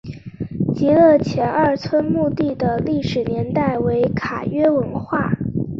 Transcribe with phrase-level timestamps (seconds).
[0.73, 5.37] 极乐前二村墓地的历史年代为卡约文化。